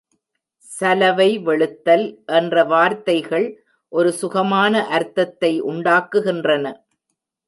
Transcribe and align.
சலவை 0.71 1.27
வெளுத்தல் 1.39 2.05
என்ற 2.37 2.63
வார்த்தைகள் 2.63 3.45
ஒரு 3.91 4.11
சுகமான 4.13 4.73
அர்த்தத்தை 4.89 5.51
உண்டாக்குகின்றன. 5.71 6.65